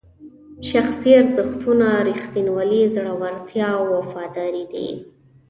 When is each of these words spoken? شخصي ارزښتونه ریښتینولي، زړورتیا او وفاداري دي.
شخصي 0.71 1.09
ارزښتونه 1.21 1.87
ریښتینولي، 2.09 2.81
زړورتیا 2.95 3.67
او 3.77 3.83
وفاداري 3.95 4.63
دي. 4.73 4.89